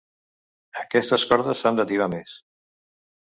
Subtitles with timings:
[0.83, 2.33] Aquestes cordes s'han de tibar més.